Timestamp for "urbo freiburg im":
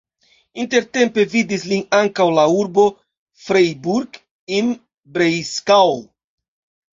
2.61-4.73